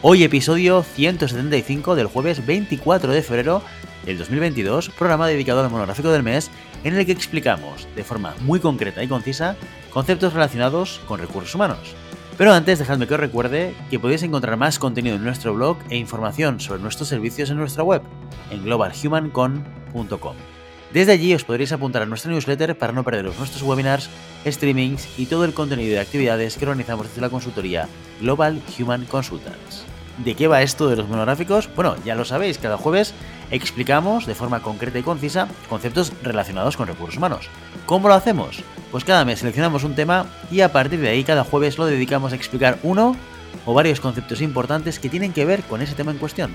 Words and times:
Hoy 0.00 0.22
episodio 0.22 0.84
175 0.84 1.96
del 1.96 2.06
jueves 2.06 2.46
24 2.46 3.12
de 3.12 3.20
febrero 3.20 3.62
del 4.06 4.16
2022, 4.16 4.90
programa 4.90 5.26
dedicado 5.26 5.60
al 5.60 5.70
monográfico 5.70 6.10
del 6.10 6.22
mes 6.22 6.52
en 6.84 6.94
el 6.94 7.04
que 7.04 7.10
explicamos 7.10 7.88
de 7.96 8.04
forma 8.04 8.36
muy 8.42 8.60
concreta 8.60 9.02
y 9.02 9.08
concisa 9.08 9.56
conceptos 9.90 10.34
relacionados 10.34 11.00
con 11.08 11.18
recursos 11.18 11.56
humanos. 11.56 11.96
Pero 12.36 12.52
antes, 12.52 12.78
dejadme 12.78 13.08
que 13.08 13.14
os 13.14 13.20
recuerde 13.20 13.74
que 13.90 13.98
podéis 13.98 14.22
encontrar 14.22 14.56
más 14.56 14.78
contenido 14.78 15.16
en 15.16 15.24
nuestro 15.24 15.52
blog 15.52 15.78
e 15.90 15.96
información 15.96 16.60
sobre 16.60 16.80
nuestros 16.80 17.08
servicios 17.08 17.50
en 17.50 17.56
nuestra 17.56 17.82
web, 17.82 18.02
en 18.52 18.62
globalhumancon.com. 18.62 20.36
Desde 20.92 21.12
allí 21.12 21.34
os 21.34 21.44
podréis 21.44 21.72
apuntar 21.72 22.02
a 22.02 22.06
nuestra 22.06 22.30
newsletter 22.30 22.78
para 22.78 22.92
no 22.92 23.04
perderos 23.04 23.36
nuestros 23.36 23.62
webinars, 23.62 24.08
streamings 24.46 25.18
y 25.18 25.26
todo 25.26 25.44
el 25.44 25.52
contenido 25.52 25.90
de 25.90 26.00
actividades 26.00 26.56
que 26.56 26.64
organizamos 26.64 27.08
desde 27.08 27.20
la 27.20 27.28
consultoría 27.28 27.88
Global 28.20 28.62
Human 28.78 29.04
Consultants. 29.04 29.84
¿De 30.24 30.34
qué 30.34 30.48
va 30.48 30.62
esto 30.62 30.88
de 30.88 30.96
los 30.96 31.08
monográficos? 31.08 31.68
Bueno, 31.76 31.94
ya 32.04 32.16
lo 32.16 32.24
sabéis, 32.24 32.58
cada 32.58 32.76
jueves 32.76 33.14
explicamos 33.52 34.26
de 34.26 34.34
forma 34.34 34.62
concreta 34.62 34.98
y 34.98 35.02
concisa 35.02 35.46
conceptos 35.68 36.12
relacionados 36.22 36.76
con 36.76 36.88
recursos 36.88 37.16
humanos. 37.18 37.48
¿Cómo 37.86 38.08
lo 38.08 38.14
hacemos? 38.14 38.62
Pues 38.90 39.04
cada 39.04 39.24
mes 39.24 39.38
seleccionamos 39.38 39.84
un 39.84 39.94
tema 39.94 40.26
y 40.50 40.60
a 40.62 40.72
partir 40.72 41.00
de 41.00 41.08
ahí 41.08 41.22
cada 41.22 41.44
jueves 41.44 41.78
lo 41.78 41.86
dedicamos 41.86 42.32
a 42.32 42.36
explicar 42.36 42.78
uno 42.82 43.14
o 43.64 43.74
varios 43.74 44.00
conceptos 44.00 44.40
importantes 44.40 44.98
que 44.98 45.08
tienen 45.08 45.32
que 45.32 45.44
ver 45.44 45.62
con 45.62 45.82
ese 45.82 45.94
tema 45.94 46.10
en 46.10 46.18
cuestión. 46.18 46.50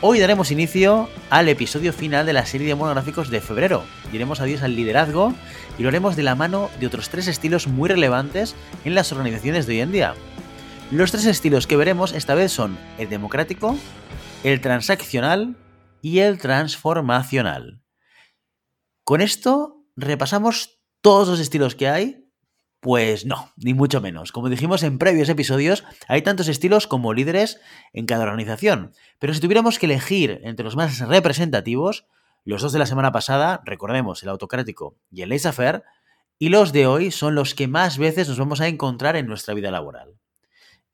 Hoy 0.00 0.18
daremos 0.18 0.50
inicio 0.50 1.08
al 1.30 1.48
episodio 1.48 1.92
final 1.92 2.26
de 2.26 2.32
la 2.32 2.44
serie 2.44 2.66
de 2.66 2.74
monográficos 2.74 3.30
de 3.30 3.40
febrero. 3.40 3.84
Diremos 4.10 4.40
adiós 4.40 4.62
al 4.62 4.74
liderazgo 4.74 5.32
y 5.78 5.84
lo 5.84 5.88
haremos 5.88 6.16
de 6.16 6.24
la 6.24 6.34
mano 6.34 6.68
de 6.80 6.88
otros 6.88 7.08
tres 7.10 7.28
estilos 7.28 7.68
muy 7.68 7.88
relevantes 7.88 8.56
en 8.84 8.96
las 8.96 9.12
organizaciones 9.12 9.66
de 9.68 9.74
hoy 9.74 9.80
en 9.82 9.92
día. 9.92 10.14
Los 10.92 11.10
tres 11.10 11.24
estilos 11.24 11.66
que 11.66 11.78
veremos 11.78 12.12
esta 12.12 12.34
vez 12.34 12.52
son 12.52 12.78
el 12.98 13.08
democrático, 13.08 13.78
el 14.44 14.60
transaccional 14.60 15.56
y 16.02 16.18
el 16.18 16.36
transformacional. 16.36 17.82
Con 19.02 19.22
esto 19.22 19.86
repasamos 19.96 20.82
todos 21.00 21.28
los 21.28 21.40
estilos 21.40 21.76
que 21.76 21.88
hay. 21.88 22.28
Pues 22.80 23.24
no, 23.24 23.50
ni 23.56 23.72
mucho 23.72 24.02
menos. 24.02 24.32
Como 24.32 24.50
dijimos 24.50 24.82
en 24.82 24.98
previos 24.98 25.30
episodios, 25.30 25.82
hay 26.08 26.20
tantos 26.20 26.48
estilos 26.48 26.86
como 26.86 27.14
líderes 27.14 27.58
en 27.94 28.04
cada 28.04 28.24
organización. 28.24 28.92
Pero 29.18 29.32
si 29.32 29.40
tuviéramos 29.40 29.78
que 29.78 29.86
elegir 29.86 30.42
entre 30.44 30.62
los 30.62 30.76
más 30.76 30.98
representativos, 30.98 32.06
los 32.44 32.60
dos 32.60 32.74
de 32.74 32.80
la 32.80 32.86
semana 32.86 33.12
pasada, 33.12 33.62
recordemos, 33.64 34.22
el 34.24 34.28
autocrático 34.28 34.98
y 35.10 35.22
el 35.22 35.30
laissez-faire, 35.30 35.84
y 36.38 36.50
los 36.50 36.70
de 36.74 36.86
hoy 36.86 37.12
son 37.12 37.34
los 37.34 37.54
que 37.54 37.66
más 37.66 37.96
veces 37.96 38.28
nos 38.28 38.38
vamos 38.38 38.60
a 38.60 38.68
encontrar 38.68 39.16
en 39.16 39.26
nuestra 39.26 39.54
vida 39.54 39.70
laboral. 39.70 40.18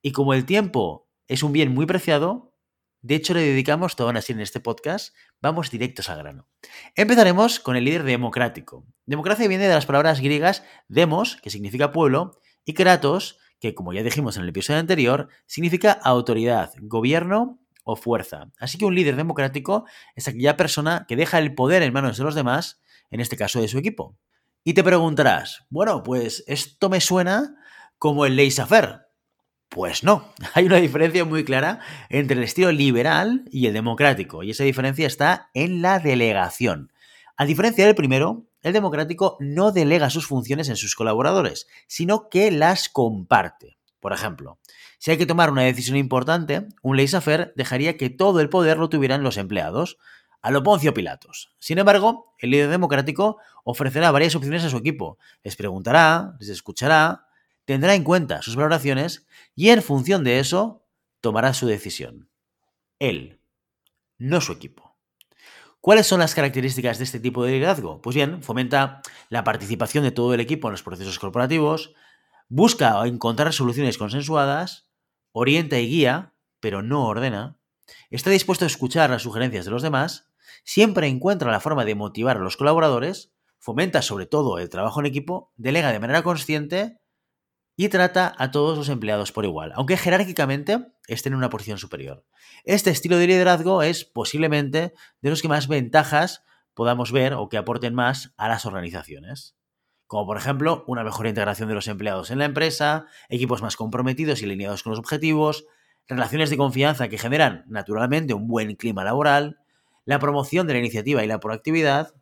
Y 0.03 0.13
como 0.13 0.35
el 0.35 0.47
tiempo 0.47 1.09
es 1.27 1.43
un 1.43 1.53
bien 1.53 1.73
muy 1.73 1.87
preciado, 1.87 2.55
de 3.01 3.15
hecho 3.15 3.35
le 3.35 3.41
dedicamos, 3.41 3.95
todo 3.95 4.09
así 4.11 4.33
en 4.33 4.41
este 4.41 4.61
podcast, 4.61 5.15
vamos 5.41 5.71
directos 5.71 6.11
al 6.11 6.19
grano. 6.19 6.49
Empezaremos 6.95 7.61
con 7.61 7.77
el 7.77 7.85
líder 7.85 8.03
democrático. 8.03 8.85
Democracia 9.07 9.47
viene 9.47 9.69
de 9.69 9.75
las 9.75 9.87
palabras 9.87 10.21
griegas 10.21 10.65
demos, 10.89 11.37
que 11.37 11.51
significa 11.51 11.93
pueblo, 11.93 12.41
y 12.65 12.75
kratos, 12.75 13.39
que 13.61 13.75
como 13.75 13.93
ya 13.93 14.03
dijimos 14.03 14.37
en 14.37 14.43
el 14.43 14.49
episodio 14.49 14.81
anterior, 14.81 15.29
significa 15.47 15.93
autoridad, 15.93 16.73
gobierno 16.81 17.61
o 17.85 17.97
fuerza. 17.97 18.51
Así 18.59 18.79
que 18.79 18.85
un 18.85 18.95
líder 18.95 19.17
democrático 19.17 19.85
es 20.15 20.29
aquella 20.29 20.57
persona 20.57 21.07
que 21.09 21.17
deja 21.17 21.39
el 21.39 21.55
poder 21.55 21.83
en 21.83 21.93
manos 21.93 22.19
de 22.19 22.25
los 22.25 22.35
demás, 22.35 22.83
en 23.11 23.21
este 23.21 23.37
caso 23.37 23.61
de 23.61 23.69
su 23.69 23.79
equipo. 23.79 24.19
Y 24.65 24.75
te 24.75 24.85
preguntarás, 24.85 25.65
bueno, 25.71 26.03
pues 26.03 26.45
esto 26.47 26.91
me 26.91 27.01
suena 27.01 27.57
como 27.99 28.27
el 28.27 28.37
laissez-faire, 28.37 29.08
pues 29.69 30.05
no, 30.05 30.33
hay 30.55 30.67
una 30.67 30.77
diferencia 30.77 31.25
muy 31.25 31.45
clara 31.45 31.81
entre 32.09 32.37
el 32.37 32.45
estilo 32.45 32.73
liberal 32.73 33.45
y 33.51 33.67
el 33.67 33.73
democrático, 33.73 34.43
y 34.43 34.51
esa 34.51 34.65
diferencia 34.65 35.07
está 35.07 35.51
en 35.55 35.83
la 35.83 35.99
delegación. 35.99 36.93
A 37.37 37.45
diferencia 37.45 37.87
del 37.87 37.95
primero, 37.95 38.47
el 38.63 38.73
democrático 38.73 39.37
no 39.41 39.71
delega 39.71 40.11
sus 40.11 40.27
funciones 40.27 40.69
en 40.69 40.77
sus 40.77 40.95
colaboradores, 40.95 41.69
sino 41.87 42.29
que 42.29 42.51
las 42.51 42.89
comparte. 42.89 43.79
Por 44.01 44.13
ejemplo, 44.13 44.59
si 44.99 45.11
hay 45.11 45.19
que 45.19 45.27
tomar 45.27 45.51
una 45.51 45.63
decisión 45.63 45.97
importante, 45.97 46.67
un 46.83 46.97
laissez-faire 46.97 47.53
dejaría 47.57 47.97
que 47.97 48.11
todo 48.11 48.41
el 48.41 48.49
poder 48.49 48.79
lo 48.79 48.89
tuvieran 48.89 49.23
los 49.23 49.37
empleados, 49.37 49.99
a 50.43 50.51
lo 50.51 50.63
Poncio 50.63 50.95
Pilatos. 50.95 51.55
Sin 51.59 51.79
embargo, 51.79 52.35
el 52.39 52.51
líder 52.51 52.71
democrático 52.71 53.39
ofrecerá 53.65 54.11
varias 54.11 54.35
opciones 54.35 54.65
a 54.65 54.71
su 54.71 54.77
equipo. 54.77 55.19
Les 55.43 55.57
preguntará, 55.57 56.35
les 56.39 56.49
escuchará, 56.49 57.28
tendrá 57.69 57.95
en 57.95 58.03
cuenta 58.03 58.41
sus 58.41 58.57
valoraciones 58.57 59.27
y 59.55 59.69
en 59.69 59.83
función 59.83 60.25
de 60.25 60.39
eso 60.39 60.87
tomará 61.21 61.53
su 61.53 61.67
decisión. 61.67 62.31
Él, 62.99 63.43
no 64.17 64.41
su 64.41 64.53
equipo. 64.53 64.97
¿Cuáles 65.83 66.07
son 66.07 66.21
las 66.21 66.35
características 66.35 66.97
de 66.97 67.05
este 67.05 67.21
tipo 67.21 67.45
de 67.45 67.53
liderazgo? 67.53 68.01
Pues 68.01 68.17
bien, 68.17 68.43
fomenta 68.43 69.03
la 69.29 69.45
participación 69.45 70.03
de 70.03 70.13
todo 70.13 70.33
el 70.33 70.41
equipo 70.41 70.69
en 70.69 70.73
los 70.73 70.83
procesos 70.83 71.19
corporativos, 71.19 71.93
busca 72.49 73.07
encontrar 73.07 73.53
soluciones 73.53 73.99
consensuadas, 73.99 74.89
orienta 75.33 75.79
y 75.79 75.89
guía, 75.89 76.33
pero 76.61 76.81
no 76.81 77.05
ordena, 77.05 77.59
está 78.09 78.31
dispuesto 78.31 78.65
a 78.65 78.69
escuchar 78.69 79.11
las 79.11 79.21
sugerencias 79.21 79.67
de 79.67 79.73
los 79.73 79.83
demás, 79.83 80.31
siempre 80.65 81.07
encuentra 81.07 81.53
la 81.53 81.61
forma 81.61 81.85
de 81.85 81.95
motivar 81.95 82.39
a 82.39 82.41
los 82.41 82.57
colaboradores, 82.57 83.35
fomenta 83.59 84.01
sobre 84.01 84.25
todo 84.25 84.59
el 84.59 84.71
trabajo 84.71 85.01
en 85.01 85.07
equipo, 85.07 85.53
delega 85.59 85.93
de 85.93 86.01
manera 86.01 86.23
consciente 86.23 86.99
y 87.81 87.89
trata 87.91 88.35
a 88.39 88.51
todos 88.51 88.77
los 88.77 88.89
empleados 88.89 89.31
por 89.31 89.45
igual, 89.45 89.71
aunque 89.77 89.97
jerárquicamente 89.97 90.89
estén 91.07 91.33
en 91.33 91.39
una 91.39 91.49
posición 91.49 91.79
superior. 91.79 92.25
Este 92.65 92.91
estilo 92.91 93.19
de 93.19 93.29
liderazgo 93.29 93.85
es 93.85 94.05
posiblemente 94.05 94.95
de 95.21 95.31
los 95.31 95.41
que 95.43 95.47
más 95.47 95.69
ventajas 95.69 96.43
podamos 96.75 97.13
ver 97.13 97.35
o 97.35 97.49
que 97.49 97.57
aporten 97.57 97.95
más 97.95 98.35
a 98.37 98.49
las 98.49 98.67
organizaciones. 98.67 99.55
Como 100.09 100.27
por 100.27 100.37
ejemplo, 100.37 100.83
una 100.89 101.05
mejor 101.05 101.29
integración 101.29 101.69
de 101.69 101.77
los 101.77 101.87
empleados 101.87 102.33
en 102.33 102.41
la 102.41 102.47
empresa, 102.47 103.07
equipos 103.29 103.63
más 103.63 103.77
comprometidos 103.77 104.43
y 104.43 104.47
alineados 104.47 104.83
con 104.83 104.91
los 104.91 104.99
objetivos, 104.99 105.65
relaciones 106.09 106.51
de 106.51 106.57
confianza 106.57 107.07
que 107.07 107.17
generan 107.17 107.63
naturalmente 107.69 108.35
un 108.35 108.49
buen 108.49 108.75
clima 108.75 109.05
laboral, 109.05 109.61
la 110.05 110.19
promoción 110.19 110.67
de 110.67 110.73
la 110.73 110.81
iniciativa 110.81 111.23
y 111.23 111.29
la 111.29 111.39
proactividad, 111.39 112.13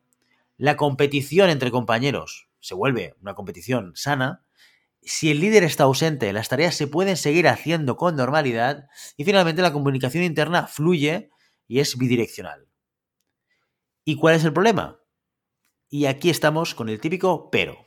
la 0.58 0.76
competición 0.76 1.48
entre 1.48 1.70
compañeros 1.70 2.46
se 2.60 2.74
vuelve 2.74 3.14
una 3.22 3.34
competición 3.34 3.92
sana, 3.94 4.42
si 5.06 5.30
el 5.30 5.40
líder 5.40 5.62
está 5.62 5.84
ausente, 5.84 6.32
las 6.32 6.48
tareas 6.48 6.74
se 6.74 6.88
pueden 6.88 7.16
seguir 7.16 7.46
haciendo 7.46 7.96
con 7.96 8.16
normalidad 8.16 8.88
y 9.16 9.24
finalmente 9.24 9.62
la 9.62 9.72
comunicación 9.72 10.24
interna 10.24 10.66
fluye 10.66 11.30
y 11.68 11.78
es 11.78 11.96
bidireccional. 11.96 12.66
¿Y 14.04 14.16
cuál 14.16 14.34
es 14.34 14.44
el 14.44 14.52
problema? 14.52 14.98
Y 15.88 16.06
aquí 16.06 16.28
estamos 16.28 16.74
con 16.74 16.88
el 16.88 17.00
típico 17.00 17.50
pero. 17.50 17.86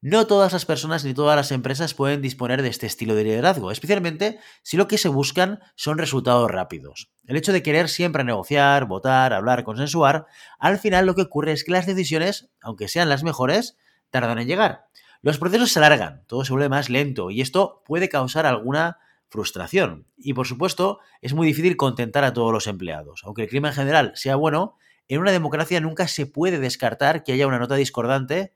No 0.00 0.26
todas 0.26 0.52
las 0.52 0.64
personas 0.64 1.04
ni 1.04 1.12
todas 1.12 1.36
las 1.36 1.52
empresas 1.52 1.92
pueden 1.92 2.22
disponer 2.22 2.62
de 2.62 2.68
este 2.68 2.86
estilo 2.86 3.14
de 3.14 3.24
liderazgo, 3.24 3.70
especialmente 3.70 4.38
si 4.62 4.76
lo 4.76 4.88
que 4.88 4.98
se 4.98 5.08
buscan 5.08 5.60
son 5.74 5.98
resultados 5.98 6.50
rápidos. 6.50 7.10
El 7.26 7.36
hecho 7.36 7.52
de 7.52 7.62
querer 7.62 7.88
siempre 7.88 8.24
negociar, 8.24 8.86
votar, 8.86 9.32
hablar, 9.34 9.64
consensuar, 9.64 10.26
al 10.58 10.78
final 10.78 11.06
lo 11.06 11.14
que 11.14 11.22
ocurre 11.22 11.52
es 11.52 11.64
que 11.64 11.72
las 11.72 11.86
decisiones, 11.86 12.50
aunque 12.62 12.88
sean 12.88 13.08
las 13.08 13.24
mejores, 13.24 13.76
tardan 14.10 14.38
en 14.38 14.46
llegar. 14.46 14.86
Los 15.26 15.38
procesos 15.38 15.72
se 15.72 15.80
alargan, 15.80 16.22
todo 16.28 16.44
se 16.44 16.52
vuelve 16.52 16.68
más 16.68 16.88
lento 16.88 17.32
y 17.32 17.40
esto 17.40 17.82
puede 17.84 18.08
causar 18.08 18.46
alguna 18.46 18.98
frustración. 19.28 20.06
Y 20.16 20.34
por 20.34 20.46
supuesto, 20.46 21.00
es 21.20 21.34
muy 21.34 21.48
difícil 21.48 21.76
contentar 21.76 22.22
a 22.22 22.32
todos 22.32 22.52
los 22.52 22.68
empleados. 22.68 23.22
Aunque 23.24 23.42
el 23.42 23.48
clima 23.48 23.66
en 23.66 23.74
general 23.74 24.12
sea 24.14 24.36
bueno, 24.36 24.76
en 25.08 25.18
una 25.18 25.32
democracia 25.32 25.80
nunca 25.80 26.06
se 26.06 26.26
puede 26.26 26.60
descartar 26.60 27.24
que 27.24 27.32
haya 27.32 27.48
una 27.48 27.58
nota 27.58 27.74
discordante 27.74 28.54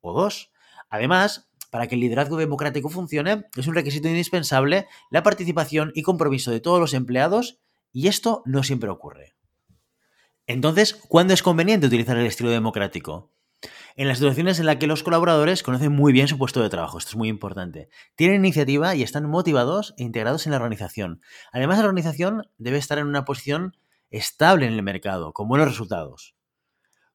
o 0.00 0.18
dos. 0.18 0.52
Además, 0.88 1.50
para 1.68 1.86
que 1.86 1.96
el 1.96 2.00
liderazgo 2.00 2.38
democrático 2.38 2.88
funcione, 2.88 3.44
es 3.54 3.66
un 3.66 3.74
requisito 3.74 4.08
indispensable 4.08 4.86
la 5.10 5.22
participación 5.22 5.92
y 5.94 6.00
compromiso 6.00 6.50
de 6.50 6.60
todos 6.60 6.80
los 6.80 6.94
empleados 6.94 7.60
y 7.92 8.08
esto 8.08 8.42
no 8.46 8.62
siempre 8.62 8.88
ocurre. 8.88 9.36
Entonces, 10.46 10.94
¿cuándo 10.94 11.34
es 11.34 11.42
conveniente 11.42 11.88
utilizar 11.88 12.16
el 12.16 12.24
estilo 12.24 12.48
democrático? 12.48 13.35
En 13.98 14.08
las 14.08 14.18
situaciones 14.18 14.60
en 14.60 14.66
las 14.66 14.76
que 14.76 14.86
los 14.86 15.02
colaboradores 15.02 15.62
conocen 15.62 15.90
muy 15.90 16.12
bien 16.12 16.28
su 16.28 16.36
puesto 16.36 16.62
de 16.62 16.68
trabajo, 16.68 16.98
esto 16.98 17.12
es 17.12 17.16
muy 17.16 17.30
importante, 17.30 17.88
tienen 18.14 18.44
iniciativa 18.44 18.94
y 18.94 19.02
están 19.02 19.26
motivados 19.26 19.94
e 19.96 20.02
integrados 20.02 20.44
en 20.44 20.50
la 20.50 20.58
organización. 20.58 21.22
Además, 21.50 21.78
la 21.78 21.84
organización 21.84 22.46
debe 22.58 22.76
estar 22.76 22.98
en 22.98 23.06
una 23.06 23.24
posición 23.24 23.74
estable 24.10 24.66
en 24.66 24.74
el 24.74 24.82
mercado, 24.82 25.32
con 25.32 25.48
buenos 25.48 25.68
resultados. 25.68 26.34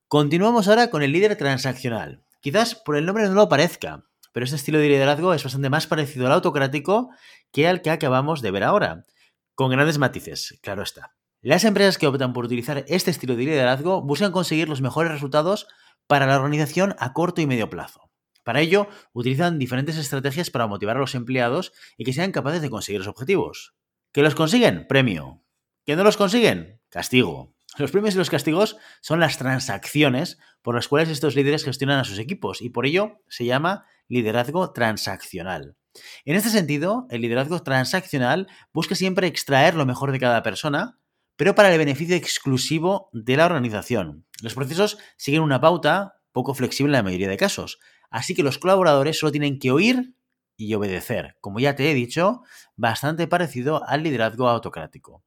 Continuamos 0.08 0.68
ahora 0.68 0.90
con 0.90 1.04
el 1.04 1.12
líder 1.12 1.36
transaccional. 1.36 2.24
Quizás 2.40 2.74
por 2.74 2.98
el 2.98 3.06
nombre 3.06 3.28
no 3.28 3.36
lo 3.36 3.48
parezca, 3.48 4.04
pero 4.34 4.44
este 4.44 4.56
estilo 4.56 4.80
de 4.80 4.88
liderazgo 4.90 5.36
es 5.36 5.44
bastante 5.44 5.70
más 5.70 5.86
parecido 5.86 6.26
al 6.26 6.32
autocrático 6.32 7.12
que 7.52 7.68
al 7.68 7.84
que 7.84 7.92
acabamos 7.92 8.42
de 8.42 8.50
ver 8.50 8.64
ahora, 8.64 9.06
con 9.54 9.70
grandes 9.70 10.00
matices, 10.00 10.58
claro 10.64 10.82
está. 10.82 11.14
Las 11.44 11.64
empresas 11.64 12.00
que 12.00 12.08
optan 12.08 12.34
por 12.34 12.46
utilizar 12.46 12.86
este 12.88 13.12
estilo 13.12 13.36
de 13.36 13.44
liderazgo 13.44 14.02
buscan 14.02 14.32
conseguir 14.32 14.68
los 14.68 14.82
mejores 14.82 15.12
resultados 15.12 15.68
para 16.08 16.26
la 16.26 16.38
organización 16.38 16.96
a 17.00 17.14
corto 17.14 17.42
y 17.42 17.48
medio 17.48 17.70
plazo. 17.70 18.12
Para 18.44 18.62
ello, 18.62 18.88
utilizan 19.14 19.60
diferentes 19.60 19.98
estrategias 19.98 20.50
para 20.50 20.68
motivar 20.68 20.98
a 20.98 21.00
los 21.00 21.16
empleados 21.16 21.74
y 21.98 22.06
que 22.06 22.14
sean 22.14 22.32
capaces 22.32 22.62
de 22.62 22.70
conseguir 22.70 23.00
los 23.00 23.08
objetivos. 23.08 23.76
¿Que 24.12 24.24
los 24.24 24.36
consiguen? 24.36 24.88
Premio. 24.88 25.46
¿Que 25.86 25.96
no 25.96 26.04
los 26.04 26.18
consiguen? 26.18 26.82
Castigo. 26.90 27.56
Los 27.78 27.92
premios 27.92 28.16
y 28.16 28.18
los 28.18 28.30
castigos 28.30 28.78
son 29.00 29.20
las 29.20 29.38
transacciones 29.38 30.38
por 30.62 30.76
las 30.76 30.88
cuales 30.88 31.10
estos 31.10 31.36
líderes 31.36 31.64
gestionan 31.64 32.00
a 32.00 32.04
sus 32.04 32.20
equipos 32.20 32.62
y 32.62 32.70
por 32.70 32.86
ello 32.86 33.22
se 33.30 33.46
llama 33.46 33.86
liderazgo 34.10 34.74
transaccional. 34.74 35.78
En 36.26 36.36
este 36.36 36.50
sentido, 36.50 37.08
el 37.10 37.22
liderazgo 37.22 37.64
transaccional 37.64 38.48
busca 38.74 38.96
siempre 38.96 39.28
extraer 39.28 39.76
lo 39.76 39.86
mejor 39.86 40.12
de 40.12 40.20
cada 40.20 40.44
persona, 40.44 41.00
pero 41.42 41.56
para 41.56 41.72
el 41.72 41.80
beneficio 41.80 42.16
exclusivo 42.16 43.10
de 43.14 43.36
la 43.36 43.48
organización. 43.48 44.28
Los 44.44 44.54
procesos 44.54 45.00
siguen 45.18 45.42
una 45.42 45.60
pauta 45.60 46.22
poco 46.32 46.54
flexible 46.54 46.92
en 46.92 46.98
la 46.98 47.02
mayoría 47.02 47.30
de 47.30 47.38
casos, 47.38 47.80
así 48.12 48.36
que 48.36 48.44
los 48.44 48.60
colaboradores 48.60 49.18
solo 49.18 49.32
tienen 49.32 49.58
que 49.58 49.72
oír 49.72 50.14
y 50.56 50.72
obedecer, 50.76 51.38
como 51.42 51.60
ya 51.60 51.76
te 51.76 51.90
he 51.90 51.96
dicho, 51.96 52.44
bastante 52.76 53.26
parecido 53.26 53.84
al 53.90 54.04
liderazgo 54.04 54.50
autocrático. 54.50 55.24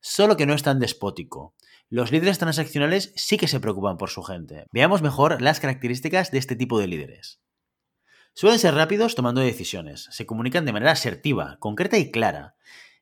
Solo 0.00 0.38
que 0.38 0.46
no 0.46 0.54
es 0.54 0.62
tan 0.62 0.78
despótico. 0.78 1.54
Los 1.90 2.10
líderes 2.10 2.38
transaccionales 2.38 3.12
sí 3.16 3.36
que 3.36 3.46
se 3.46 3.60
preocupan 3.60 3.98
por 3.98 4.08
su 4.08 4.22
gente. 4.22 4.64
Veamos 4.72 5.02
mejor 5.02 5.42
las 5.42 5.60
características 5.60 6.30
de 6.30 6.38
este 6.38 6.56
tipo 6.56 6.78
de 6.78 6.86
líderes. 6.86 7.42
Suelen 8.32 8.58
ser 8.58 8.72
rápidos 8.72 9.14
tomando 9.14 9.42
decisiones, 9.42 10.08
se 10.10 10.24
comunican 10.24 10.64
de 10.64 10.72
manera 10.72 10.92
asertiva, 10.92 11.58
concreta 11.60 11.98
y 11.98 12.10
clara. 12.10 12.54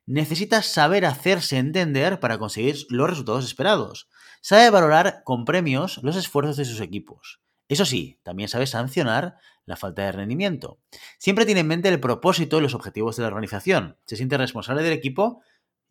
Necesitas 0.09 0.65
saber 0.65 1.05
hacerse 1.05 1.57
entender 1.57 2.19
para 2.19 2.39
conseguir 2.39 2.87
los 2.89 3.09
resultados 3.09 3.45
esperados. 3.45 4.09
Sabe 4.41 4.69
valorar 4.71 5.21
con 5.23 5.45
premios 5.45 5.99
los 6.01 6.15
esfuerzos 6.15 6.57
de 6.57 6.65
sus 6.65 6.81
equipos. 6.81 7.41
Eso 7.67 7.85
sí, 7.85 8.19
también 8.23 8.49
sabe 8.49 8.65
sancionar 8.65 9.35
la 9.65 9.75
falta 9.75 10.01
de 10.01 10.11
rendimiento. 10.11 10.79
Siempre 11.19 11.45
tiene 11.45 11.61
en 11.61 11.67
mente 11.67 11.89
el 11.89 11.99
propósito 11.99 12.57
y 12.57 12.61
los 12.61 12.73
objetivos 12.73 13.17
de 13.17 13.21
la 13.21 13.27
organización. 13.27 13.97
Se 14.07 14.15
siente 14.15 14.35
responsable 14.35 14.81
del 14.81 14.93
equipo 14.93 15.43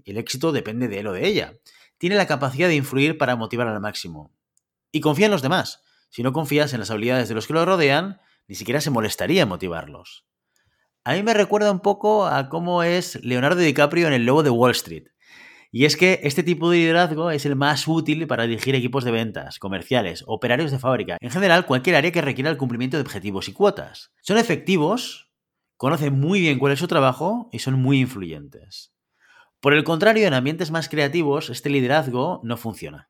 y 0.03 0.11
el 0.11 0.19
éxito 0.19 0.51
depende 0.51 0.89
de 0.89 0.99
él 0.99 1.07
o 1.07 1.13
de 1.13 1.25
ella 1.25 1.55
tiene 1.99 2.17
la 2.17 2.27
capacidad 2.27 2.69
de 2.69 2.77
influir 2.77 3.19
para 3.19 3.37
motivar 3.37 3.67
al 3.67 3.81
máximo. 3.81 4.33
Y 4.91 5.01
confía 5.01 5.27
en 5.27 5.33
los 5.33 5.43
demás. 5.43 5.83
Si 6.09 6.23
no 6.23 6.33
confías 6.33 6.73
en 6.73 6.81
las 6.81 6.91
habilidades 6.91 7.29
de 7.29 7.35
los 7.35 7.47
que 7.47 7.53
lo 7.53 7.65
rodean, 7.65 8.21
ni 8.47 8.55
siquiera 8.55 8.81
se 8.81 8.91
molestaría 8.91 9.43
en 9.43 9.49
motivarlos. 9.49 10.25
A 11.09 11.15
mí 11.15 11.23
me 11.23 11.33
recuerda 11.33 11.73
un 11.73 11.81
poco 11.81 12.27
a 12.27 12.51
cómo 12.51 12.83
es 12.83 13.25
Leonardo 13.25 13.63
DiCaprio 13.63 14.09
en 14.09 14.13
El 14.13 14.27
Lobo 14.27 14.43
de 14.43 14.51
Wall 14.51 14.73
Street. 14.73 15.05
Y 15.73 15.87
es 15.87 15.97
que 15.97 16.21
este 16.23 16.43
tipo 16.43 16.69
de 16.69 16.77
liderazgo 16.77 17.31
es 17.31 17.47
el 17.47 17.57
más 17.57 17.89
útil 17.89 18.27
para 18.27 18.47
dirigir 18.47 18.75
equipos 18.75 19.05
de 19.05 19.11
ventas, 19.11 19.59
comerciales, 19.59 20.23
operarios 20.27 20.71
de 20.71 20.79
fábrica, 20.79 21.17
en 21.23 21.31
general 21.31 21.65
cualquier 21.65 21.97
área 21.97 22.13
que 22.13 22.21
requiera 22.21 22.51
el 22.51 22.59
cumplimiento 22.59 22.99
de 22.99 23.05
objetivos 23.05 23.49
y 23.49 23.55
cuotas. 23.55 24.13
Son 24.21 24.37
efectivos, 24.37 25.31
conocen 25.79 26.21
muy 26.21 26.41
bien 26.41 26.59
cuál 26.59 26.75
es 26.75 26.79
su 26.79 26.89
trabajo 26.89 27.49
y 27.53 27.61
son 27.61 27.81
muy 27.81 28.01
influyentes. 28.01 28.93
Por 29.61 29.73
el 29.73 29.85
contrario, 29.85 30.27
en 30.27 30.35
ambientes 30.35 30.71
más 30.71 30.91
creativos, 30.91 31.49
este 31.49 31.71
liderazgo 31.71 32.43
no 32.45 32.59
funciona. 32.59 33.09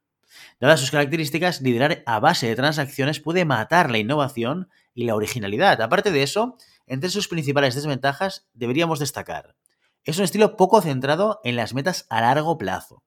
Dadas 0.60 0.78
sus 0.78 0.92
características, 0.92 1.60
liderar 1.62 2.04
a 2.06 2.20
base 2.20 2.46
de 2.46 2.54
transacciones 2.54 3.18
puede 3.18 3.44
matar 3.44 3.90
la 3.90 3.98
innovación 3.98 4.68
y 4.94 5.04
la 5.04 5.16
originalidad. 5.16 5.82
Aparte 5.82 6.12
de 6.12 6.22
eso, 6.22 6.56
entre 6.88 7.10
sus 7.10 7.28
principales 7.28 7.74
desventajas 7.74 8.48
deberíamos 8.52 8.98
destacar. 8.98 9.56
Es 10.04 10.18
un 10.18 10.24
estilo 10.24 10.56
poco 10.56 10.80
centrado 10.80 11.40
en 11.44 11.56
las 11.56 11.74
metas 11.74 12.06
a 12.10 12.20
largo 12.20 12.58
plazo. 12.58 13.02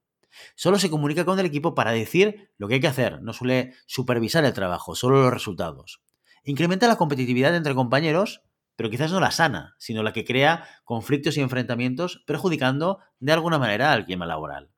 Solo 0.54 0.78
se 0.78 0.90
comunica 0.90 1.24
con 1.24 1.38
el 1.38 1.46
equipo 1.46 1.74
para 1.74 1.92
decir 1.92 2.50
lo 2.56 2.68
que 2.68 2.74
hay 2.74 2.80
que 2.80 2.88
hacer, 2.88 3.22
no 3.22 3.32
suele 3.32 3.74
supervisar 3.86 4.44
el 4.44 4.52
trabajo, 4.52 4.94
solo 4.94 5.22
los 5.22 5.32
resultados. 5.32 6.02
Incrementa 6.44 6.88
la 6.88 6.96
competitividad 6.96 7.54
entre 7.54 7.74
compañeros, 7.74 8.42
pero 8.76 8.90
quizás 8.90 9.12
no 9.12 9.20
la 9.20 9.30
sana, 9.30 9.74
sino 9.78 10.02
la 10.02 10.12
que 10.12 10.24
crea 10.24 10.66
conflictos 10.84 11.36
y 11.36 11.40
enfrentamientos 11.40 12.22
perjudicando 12.26 12.98
de 13.20 13.32
alguna 13.32 13.58
manera 13.58 13.92
al 13.92 14.06
clima 14.06 14.26
laboral. 14.26 14.70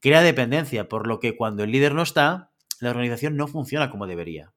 Crea 0.00 0.22
dependencia, 0.22 0.88
por 0.88 1.06
lo 1.06 1.20
que 1.20 1.36
cuando 1.36 1.64
el 1.64 1.72
líder 1.72 1.94
no 1.94 2.02
está, 2.02 2.52
la 2.80 2.90
organización 2.90 3.36
no 3.36 3.46
funciona 3.46 3.90
como 3.90 4.06
debería. 4.06 4.52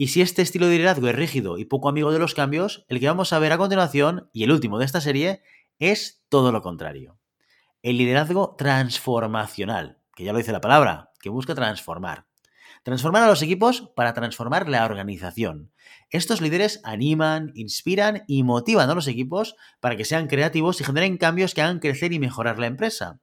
Y 0.00 0.06
si 0.06 0.22
este 0.22 0.40
estilo 0.40 0.66
de 0.66 0.78
liderazgo 0.78 1.08
es 1.08 1.14
rígido 1.14 1.58
y 1.58 1.66
poco 1.66 1.90
amigo 1.90 2.10
de 2.10 2.18
los 2.18 2.32
cambios, 2.32 2.86
el 2.88 3.00
que 3.00 3.06
vamos 3.06 3.34
a 3.34 3.38
ver 3.38 3.52
a 3.52 3.58
continuación, 3.58 4.30
y 4.32 4.44
el 4.44 4.50
último 4.50 4.78
de 4.78 4.86
esta 4.86 5.02
serie, 5.02 5.42
es 5.78 6.22
todo 6.30 6.52
lo 6.52 6.62
contrario. 6.62 7.18
El 7.82 7.98
liderazgo 7.98 8.54
transformacional, 8.56 9.98
que 10.16 10.24
ya 10.24 10.32
lo 10.32 10.38
dice 10.38 10.52
la 10.52 10.62
palabra, 10.62 11.10
que 11.20 11.28
busca 11.28 11.54
transformar. 11.54 12.24
Transformar 12.82 13.24
a 13.24 13.26
los 13.26 13.42
equipos 13.42 13.92
para 13.94 14.14
transformar 14.14 14.70
la 14.70 14.86
organización. 14.86 15.70
Estos 16.08 16.40
líderes 16.40 16.80
animan, 16.82 17.52
inspiran 17.54 18.22
y 18.26 18.42
motivan 18.42 18.88
a 18.88 18.94
los 18.94 19.06
equipos 19.06 19.54
para 19.80 19.98
que 19.98 20.06
sean 20.06 20.28
creativos 20.28 20.80
y 20.80 20.84
generen 20.84 21.18
cambios 21.18 21.52
que 21.52 21.60
hagan 21.60 21.78
crecer 21.78 22.14
y 22.14 22.18
mejorar 22.18 22.58
la 22.58 22.68
empresa. 22.68 23.20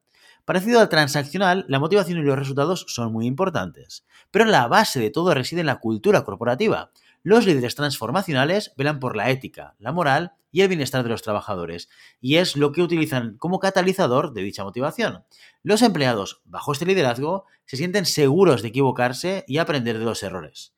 Parecido 0.48 0.80
al 0.80 0.88
transaccional, 0.88 1.66
la 1.68 1.78
motivación 1.78 2.20
y 2.20 2.22
los 2.22 2.40
resultados 2.40 2.86
son 2.88 3.12
muy 3.12 3.26
importantes, 3.26 4.06
pero 4.32 4.46
la 4.46 4.70
base 4.70 4.98
de 4.98 5.10
todo 5.10 5.34
reside 5.34 5.60
en 5.60 5.66
la 5.66 5.82
cultura 5.82 6.24
corporativa. 6.24 6.92
Los 7.22 7.46
líderes 7.46 7.76
transformacionales 7.76 8.72
velan 8.78 9.02
por 9.02 9.18
la 9.18 9.30
ética, 9.30 9.76
la 9.78 9.92
moral 9.92 10.32
y 10.50 10.62
el 10.62 10.70
bienestar 10.70 11.04
de 11.04 11.10
los 11.10 11.22
trabajadores, 11.22 11.90
y 12.22 12.38
es 12.38 12.56
lo 12.56 12.72
que 12.72 12.82
utilizan 12.82 13.36
como 13.36 13.60
catalizador 13.60 14.32
de 14.32 14.44
dicha 14.44 14.64
motivación. 14.64 15.26
Los 15.64 15.82
empleados, 15.82 16.40
bajo 16.46 16.72
este 16.72 16.86
liderazgo, 16.86 17.44
se 17.66 17.76
sienten 17.76 18.06
seguros 18.06 18.62
de 18.62 18.70
equivocarse 18.70 19.44
y 19.50 19.58
aprender 19.58 20.00
de 20.00 20.06
los 20.06 20.24
errores. 20.24 20.77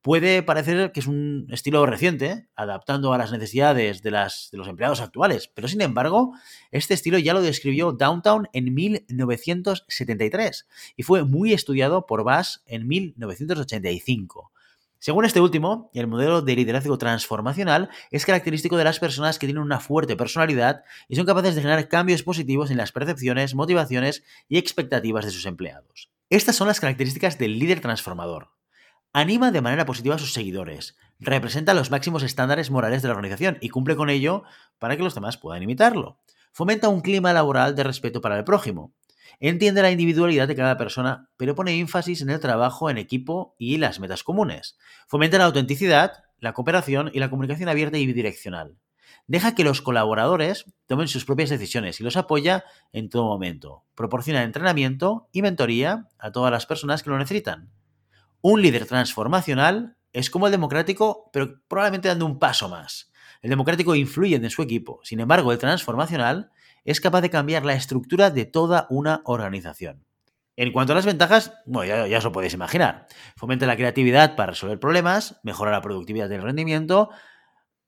Puede 0.00 0.44
parecer 0.44 0.92
que 0.92 1.00
es 1.00 1.08
un 1.08 1.48
estilo 1.50 1.84
reciente, 1.84 2.46
adaptando 2.54 3.12
a 3.12 3.18
las 3.18 3.32
necesidades 3.32 4.00
de, 4.02 4.12
las, 4.12 4.48
de 4.52 4.58
los 4.58 4.68
empleados 4.68 5.00
actuales, 5.00 5.48
pero 5.52 5.66
sin 5.66 5.80
embargo, 5.80 6.34
este 6.70 6.94
estilo 6.94 7.18
ya 7.18 7.34
lo 7.34 7.42
describió 7.42 7.92
Downtown 7.92 8.48
en 8.52 8.72
1973 8.72 10.68
y 10.96 11.02
fue 11.02 11.24
muy 11.24 11.52
estudiado 11.52 12.06
por 12.06 12.22
Bass 12.22 12.62
en 12.66 12.86
1985. 12.86 14.52
Según 15.00 15.24
este 15.24 15.40
último, 15.40 15.90
el 15.94 16.08
modelo 16.08 16.42
de 16.42 16.56
liderazgo 16.56 16.98
transformacional 16.98 17.88
es 18.10 18.26
característico 18.26 18.76
de 18.76 18.84
las 18.84 18.98
personas 18.98 19.38
que 19.38 19.46
tienen 19.46 19.62
una 19.62 19.78
fuerte 19.78 20.16
personalidad 20.16 20.82
y 21.08 21.14
son 21.14 21.26
capaces 21.26 21.54
de 21.54 21.60
generar 21.60 21.88
cambios 21.88 22.24
positivos 22.24 22.70
en 22.70 22.78
las 22.78 22.90
percepciones, 22.90 23.54
motivaciones 23.54 24.24
y 24.48 24.58
expectativas 24.58 25.24
de 25.24 25.30
sus 25.30 25.46
empleados. 25.46 26.10
Estas 26.30 26.56
son 26.56 26.66
las 26.68 26.80
características 26.80 27.38
del 27.38 27.58
líder 27.58 27.80
transformador. 27.80 28.57
Anima 29.20 29.50
de 29.50 29.60
manera 29.60 29.84
positiva 29.84 30.14
a 30.14 30.18
sus 30.20 30.32
seguidores, 30.32 30.96
representa 31.18 31.74
los 31.74 31.90
máximos 31.90 32.22
estándares 32.22 32.70
morales 32.70 33.02
de 33.02 33.08
la 33.08 33.14
organización 33.14 33.58
y 33.60 33.68
cumple 33.68 33.96
con 33.96 34.10
ello 34.10 34.44
para 34.78 34.96
que 34.96 35.02
los 35.02 35.16
demás 35.16 35.36
puedan 35.36 35.60
imitarlo. 35.60 36.20
Fomenta 36.52 36.88
un 36.88 37.00
clima 37.00 37.32
laboral 37.32 37.74
de 37.74 37.82
respeto 37.82 38.20
para 38.20 38.38
el 38.38 38.44
prójimo, 38.44 38.94
Entiende 39.40 39.82
la 39.82 39.90
individualidad 39.90 40.46
de 40.46 40.54
cada 40.54 40.76
persona, 40.76 41.30
pero 41.36 41.56
pone 41.56 41.80
énfasis 41.80 42.22
en 42.22 42.30
el 42.30 42.38
trabajo 42.38 42.90
en 42.90 42.98
equipo 42.98 43.56
y 43.58 43.78
las 43.78 43.98
metas 43.98 44.22
comunes. 44.22 44.78
Fomenta 45.08 45.36
la 45.36 45.46
autenticidad, 45.46 46.22
la 46.38 46.52
cooperación 46.52 47.10
y 47.12 47.18
la 47.18 47.28
comunicación 47.28 47.68
abierta 47.68 47.98
y 47.98 48.06
bidireccional. 48.06 48.76
Deja 49.26 49.56
que 49.56 49.64
los 49.64 49.82
colaboradores 49.82 50.66
tomen 50.86 51.08
sus 51.08 51.24
propias 51.24 51.50
decisiones 51.50 52.00
y 52.00 52.04
los 52.04 52.16
apoya 52.16 52.64
en 52.92 53.08
todo 53.10 53.24
momento. 53.24 53.82
Proporciona 53.96 54.44
entrenamiento 54.44 55.28
y 55.32 55.42
mentoría 55.42 56.06
a 56.20 56.30
todas 56.30 56.52
las 56.52 56.66
personas 56.66 57.02
que 57.02 57.10
lo 57.10 57.18
necesitan. 57.18 57.72
Un 58.40 58.62
líder 58.62 58.86
transformacional 58.86 59.96
es 60.12 60.30
como 60.30 60.46
el 60.46 60.52
democrático, 60.52 61.28
pero 61.32 61.60
probablemente 61.66 62.08
dando 62.08 62.26
un 62.26 62.38
paso 62.38 62.68
más. 62.68 63.10
El 63.42 63.50
democrático 63.50 63.94
influye 63.94 64.36
en 64.36 64.50
su 64.50 64.62
equipo, 64.62 65.00
sin 65.02 65.20
embargo, 65.20 65.52
el 65.52 65.58
transformacional 65.58 66.50
es 66.84 67.00
capaz 67.00 67.20
de 67.20 67.30
cambiar 67.30 67.64
la 67.64 67.74
estructura 67.74 68.30
de 68.30 68.44
toda 68.44 68.86
una 68.90 69.22
organización. 69.24 70.04
En 70.56 70.72
cuanto 70.72 70.92
a 70.92 70.96
las 70.96 71.06
ventajas, 71.06 71.52
bueno, 71.66 72.06
ya, 72.08 72.18
os 72.18 72.24
lo 72.24 72.32
podéis 72.32 72.54
imaginar. 72.54 73.06
Fomenta 73.36 73.66
la 73.66 73.76
creatividad 73.76 74.34
para 74.34 74.52
resolver 74.52 74.80
problemas, 74.80 75.38
mejora 75.44 75.70
la 75.70 75.82
productividad 75.82 76.28
del 76.28 76.42
rendimiento, 76.42 77.10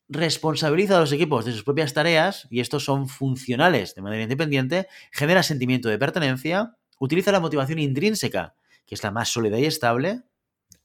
responsabiliza 0.09 0.97
a 0.97 1.01
los 1.01 1.13
equipos 1.13 1.45
de 1.45 1.53
sus 1.53 1.65
propias 1.65 1.95
tareas, 1.95 2.47
y 2.51 2.61
estos 2.61 2.85
son 2.85 3.09
funcionales 3.09 3.95
de 3.95 4.03
manera 4.03 4.23
independiente, 4.23 4.87
genera 5.11 5.43
sentimiento 5.43 5.89
de 5.89 5.99
pertenencia, 5.99 6.77
utiliza 6.99 7.33
la 7.33 7.41
motivación 7.41 7.79
intrínseca, 7.79 8.55
que 8.87 8.95
es 8.95 9.03
la 9.03 9.11
más 9.11 9.29
sólida 9.31 9.59
y 9.59 9.65
estable, 9.65 10.23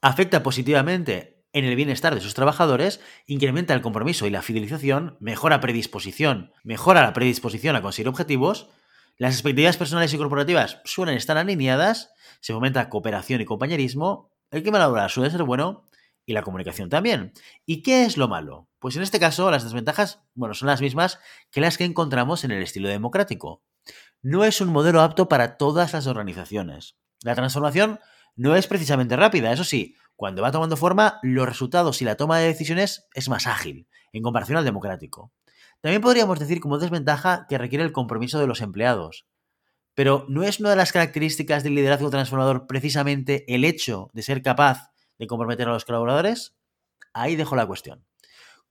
afecta 0.06 0.44
positivamente 0.44 1.44
en 1.52 1.66
el 1.66 1.76
bienestar 1.76 2.14
de 2.14 2.22
sus 2.22 2.36
trabajadores, 2.36 3.02
incrementa 3.26 3.74
el 3.74 3.82
compromiso 3.82 4.28
y 4.28 4.30
la 4.30 4.44
fidelización, 4.44 5.18
mejora 5.20 5.62
predisposición, 5.62 6.52
mejora 6.64 7.02
la 7.02 7.14
predisposición 7.14 7.76
a 7.76 7.82
conseguir 7.82 8.10
objetivos, 8.10 8.70
las 9.18 9.34
expectativas 9.34 9.78
personales 9.78 10.14
y 10.14 10.18
corporativas 10.18 10.80
suelen 10.86 11.18
estar 11.18 11.40
alineadas, 11.40 12.12
se 12.40 12.54
fomenta 12.54 12.88
cooperación 12.88 13.42
y 13.42 13.46
compañerismo, 13.46 14.30
el 14.52 14.62
clima 14.62 14.78
laboral 14.78 15.10
suele 15.10 15.32
ser 15.32 15.42
bueno 15.42 15.86
y 16.24 16.34
la 16.34 16.44
comunicación 16.44 16.88
también. 16.90 17.34
¿Y 17.66 17.82
qué 17.82 18.06
es 18.06 18.16
lo 18.16 18.28
malo? 18.28 18.70
Pues 18.78 18.96
en 18.98 19.02
este 19.02 19.20
caso 19.20 19.50
las 19.50 19.64
desventajas, 19.64 20.22
bueno, 20.36 20.54
son 20.54 20.68
las 20.68 20.82
mismas 20.82 21.18
que 21.50 21.62
las 21.62 21.80
que 21.80 21.86
encontramos 21.86 22.44
en 22.44 22.52
el 22.52 22.62
estilo 22.62 22.90
democrático. 22.90 23.64
No 24.22 24.44
es 24.44 24.62
un 24.62 24.70
modelo 24.70 25.02
apto 25.02 25.28
para 25.28 25.58
todas 25.58 25.94
las 25.94 26.06
organizaciones. 26.06 26.96
La 27.24 27.34
transformación 27.34 28.00
no 28.36 28.56
es 28.56 28.68
precisamente 28.68 29.16
rápida, 29.16 29.52
eso 29.52 29.64
sí, 29.64 29.96
cuando 30.16 30.42
va 30.42 30.52
tomando 30.52 30.78
forma, 30.78 31.20
los 31.24 31.48
resultados 31.48 32.02
y 32.02 32.06
la 32.06 32.16
toma 32.16 32.40
de 32.40 32.48
decisiones 32.48 33.08
es 33.14 33.30
más 33.30 33.48
ágil, 33.48 33.88
en 34.14 34.24
comparación 34.24 34.58
al 34.58 34.66
democrático. 34.66 35.32
También 35.82 36.02
podríamos 36.02 36.40
decir 36.40 36.60
como 36.60 36.78
desventaja 36.78 37.46
que 37.48 37.58
requiere 37.58 37.84
el 37.84 37.92
compromiso 37.92 38.40
de 38.40 38.48
los 38.48 38.62
empleados. 38.62 39.28
Pero 39.94 40.26
¿no 40.30 40.44
es 40.44 40.60
una 40.60 40.72
de 40.72 40.76
las 40.76 40.92
características 40.92 41.64
del 41.64 41.76
liderazgo 41.76 42.10
transformador 42.10 42.68
precisamente 42.68 43.46
el 43.54 43.64
hecho 43.64 44.10
de 44.14 44.24
ser 44.24 44.42
capaz 44.42 44.92
de 45.18 45.28
comprometer 45.28 45.68
a 45.68 45.74
los 45.74 45.86
colaboradores? 45.86 46.56
Ahí 47.14 47.36
dejo 47.36 47.56
la 47.56 47.66
cuestión. 47.66 48.06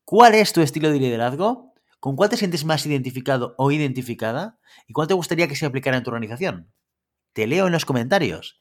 ¿Cuál 0.04 0.35
es 0.35 0.52
tu 0.52 0.61
estilo 0.61 0.90
de 0.90 0.99
liderazgo? 0.99 1.73
¿Con 1.99 2.16
cuál 2.16 2.28
te 2.28 2.37
sientes 2.37 2.66
más 2.66 2.85
identificado 2.85 3.54
o 3.56 3.71
identificada? 3.71 4.59
¿Y 4.87 4.92
cuál 4.92 5.09
te 5.09 5.14
gustaría 5.14 5.49
que 5.49 5.56
se 5.56 5.64
aplicara 5.64 5.97
en 5.97 6.02
tu 6.02 6.11
organización? 6.11 6.71
Te 7.33 7.47
leo 7.47 7.66
en 7.66 7.73
los 7.73 7.87
comentarios. 7.87 8.61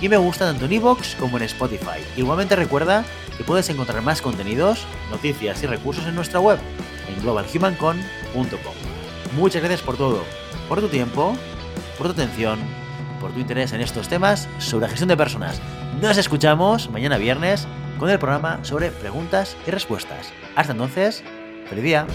y 0.00 0.08
me 0.08 0.16
gusta 0.16 0.46
tanto 0.46 0.64
en 0.66 0.72
iVoox 0.74 1.14
como 1.16 1.36
en 1.36 1.44
Spotify. 1.44 2.00
Igualmente 2.16 2.56
recuerda 2.56 3.04
que 3.36 3.44
puedes 3.44 3.68
encontrar 3.68 4.02
más 4.02 4.22
contenidos, 4.22 4.86
noticias 5.10 5.62
y 5.62 5.66
recursos 5.66 6.06
en 6.06 6.14
nuestra 6.14 6.40
web, 6.40 6.58
en 7.08 7.22
globalhumancon.com. 7.22 8.74
Muchas 9.36 9.62
gracias 9.62 9.82
por 9.82 9.96
todo, 9.96 10.22
por 10.68 10.80
tu 10.80 10.88
tiempo, 10.88 11.36
por 11.98 12.08
tu 12.08 12.12
atención, 12.12 12.58
por 13.20 13.32
tu 13.32 13.40
interés 13.40 13.72
en 13.72 13.80
estos 13.80 14.08
temas 14.08 14.48
sobre 14.58 14.88
gestión 14.88 15.08
de 15.08 15.16
personas. 15.16 15.60
Nos 16.00 16.18
escuchamos 16.18 16.90
mañana 16.90 17.18
viernes 17.18 17.66
con 17.98 18.10
el 18.10 18.18
programa 18.18 18.60
sobre 18.62 18.90
preguntas 18.90 19.56
y 19.66 19.70
respuestas. 19.70 20.32
Hasta 20.54 20.72
entonces, 20.72 21.22
feliz 21.68 21.84
día. 21.84 22.06